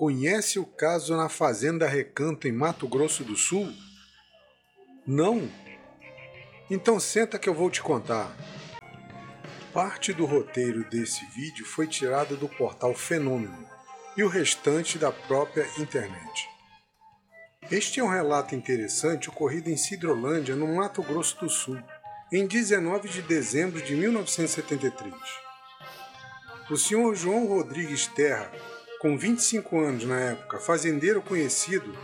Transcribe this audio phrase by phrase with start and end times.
[0.00, 3.70] Conhece o caso na Fazenda Recanto, em Mato Grosso do Sul?
[5.06, 5.46] Não?
[6.70, 8.34] Então senta que eu vou te contar.
[9.74, 13.68] Parte do roteiro desse vídeo foi tirada do portal Fenômeno
[14.16, 16.48] e o restante da própria internet.
[17.70, 21.78] Este é um relato interessante ocorrido em Cidrolândia, no Mato Grosso do Sul,
[22.32, 25.12] em 19 de dezembro de 1973.
[26.70, 28.52] O senhor João Rodrigues Terra
[29.00, 31.96] com 25 anos na época, fazendeiro conhecido,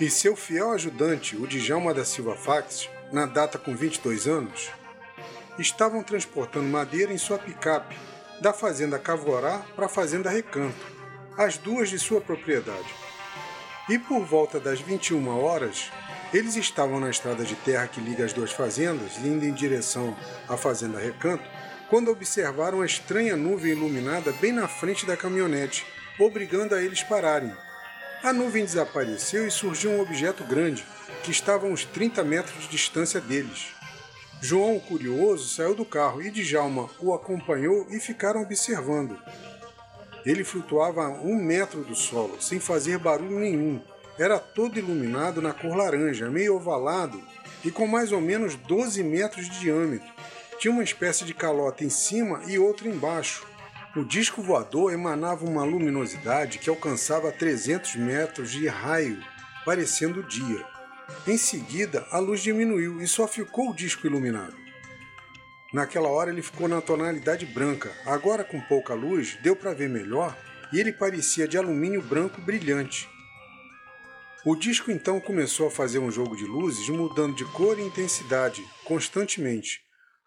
[0.00, 4.70] e seu fiel ajudante, o Djalma da Silva Fax, na data com 22 anos,
[5.56, 7.96] estavam transportando madeira em sua picape
[8.40, 10.84] da fazenda Cavorá para a fazenda Recanto,
[11.38, 12.92] as duas de sua propriedade.
[13.88, 15.92] E por volta das 21 horas,
[16.32, 20.16] eles estavam na estrada de terra que liga as duas fazendas, indo em direção
[20.48, 21.44] à fazenda Recanto,
[21.88, 25.84] quando observaram uma estranha nuvem iluminada bem na frente da caminhonete,
[26.20, 27.52] obrigando a eles pararem.
[28.22, 30.84] A nuvem desapareceu e surgiu um objeto grande,
[31.24, 33.68] que estava a uns 30 metros de distância deles.
[34.40, 39.18] João, curioso, saiu do carro e Djalma o acompanhou e ficaram observando.
[40.24, 43.82] Ele flutuava a um metro do solo, sem fazer barulho nenhum.
[44.18, 47.22] Era todo iluminado na cor laranja, meio ovalado
[47.64, 50.08] e com mais ou menos 12 metros de diâmetro.
[50.58, 53.46] Tinha uma espécie de calota em cima e outra embaixo.
[53.96, 59.22] O disco voador emanava uma luminosidade que alcançava 300 metros de raio,
[59.64, 60.64] parecendo o dia.
[61.26, 64.56] Em seguida, a luz diminuiu e só ficou o disco iluminado.
[65.72, 67.90] Naquela hora ele ficou na tonalidade branca.
[68.04, 70.36] Agora, com pouca luz, deu para ver melhor
[70.72, 73.08] e ele parecia de alumínio branco brilhante.
[74.44, 78.64] O disco então começou a fazer um jogo de luzes, mudando de cor e intensidade
[78.84, 79.80] constantemente,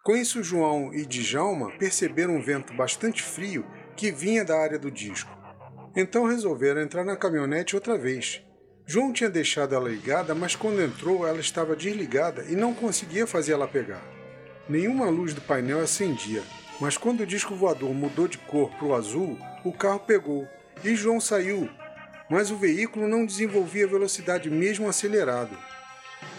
[0.04, 3.64] com isso, João e Djalma perceberam um vento bastante frio
[3.96, 5.34] que vinha da área do disco.
[5.96, 8.42] Então resolveram entrar na caminhonete outra vez.
[8.84, 13.52] João tinha deixado ela ligada, mas quando entrou ela estava desligada e não conseguia fazer
[13.52, 14.02] ela pegar.
[14.68, 16.42] Nenhuma luz do painel acendia,
[16.78, 20.46] mas quando o disco voador mudou de cor para o azul, o carro pegou
[20.84, 21.66] e João saiu,
[22.28, 25.56] mas o veículo não desenvolvia velocidade mesmo acelerado.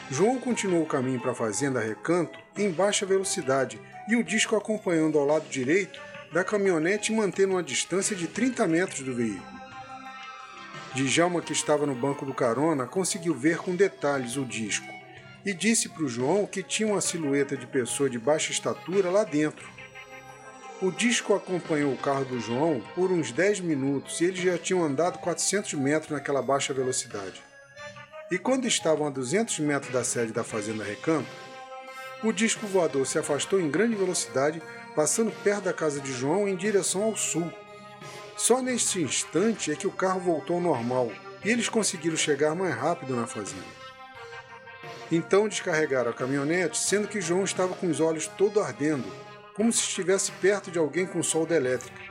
[0.09, 5.17] João continuou o caminho para a fazenda Recanto em baixa velocidade e o disco acompanhando
[5.17, 5.99] ao lado direito
[6.31, 9.55] da caminhonete mantendo uma distância de 30 metros do veículo.
[10.93, 14.87] Djalma, que estava no banco do carona, conseguiu ver com detalhes o disco
[15.45, 19.23] e disse para o João que tinha uma silhueta de pessoa de baixa estatura lá
[19.23, 19.67] dentro.
[20.81, 24.83] O disco acompanhou o carro do João por uns 10 minutos e eles já tinham
[24.83, 27.41] andado 400 metros naquela baixa velocidade.
[28.29, 31.29] E quando estavam a 200 metros da sede da Fazenda Recanto,
[32.21, 34.61] o disco voador se afastou em grande velocidade,
[34.95, 37.49] passando perto da casa de João em direção ao sul.
[38.35, 41.09] Só neste instante é que o carro voltou ao normal
[41.43, 43.63] e eles conseguiram chegar mais rápido na fazenda.
[45.09, 49.05] Então descarregaram a caminhonete, sendo que João estava com os olhos todo ardendo,
[49.55, 52.01] como se estivesse perto de alguém com solda elétrica.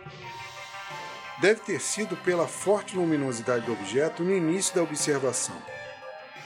[1.40, 5.56] Deve ter sido pela forte luminosidade do objeto no início da observação.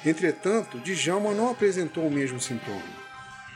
[0.04, 3.08] Entretanto, Djalma não apresentou o mesmo sintoma.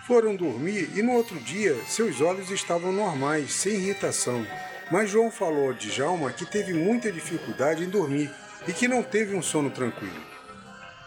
[0.07, 4.47] Foram dormir e no outro dia seus olhos estavam normais, sem irritação.
[4.91, 8.31] Mas João falou a Djalma que teve muita dificuldade em dormir
[8.69, 10.23] e que não teve um sono tranquilo.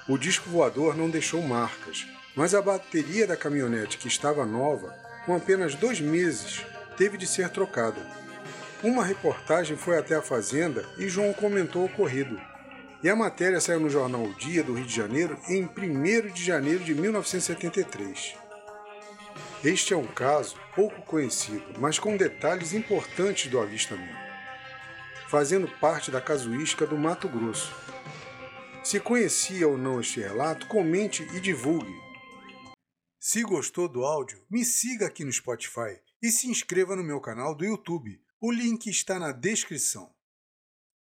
[0.08, 5.36] O disco voador não deixou marcas, mas a bateria da caminhonete, que estava nova, com
[5.36, 6.66] apenas dois meses,
[6.98, 8.00] teve de ser trocada.
[8.84, 12.40] Uma reportagem foi até a fazenda e João comentou o ocorrido.
[13.02, 16.44] E a matéria saiu no jornal O Dia do Rio de Janeiro em 1 de
[16.44, 18.36] janeiro de 1973.
[19.64, 24.16] Este é um caso pouco conhecido, mas com detalhes importantes do avistamento,
[25.28, 27.74] fazendo parte da casuística do Mato Grosso.
[28.84, 32.05] Se conhecia ou não este relato, comente e divulgue.
[33.28, 37.56] Se gostou do áudio, me siga aqui no Spotify e se inscreva no meu canal
[37.56, 38.22] do YouTube.
[38.40, 40.14] O link está na descrição.